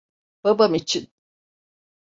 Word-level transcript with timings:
Babam 0.43 0.73
için. 0.75 1.11